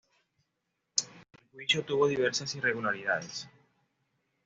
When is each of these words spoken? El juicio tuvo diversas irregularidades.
El 0.97 1.51
juicio 1.51 1.85
tuvo 1.85 2.07
diversas 2.07 2.55
irregularidades. 2.55 3.47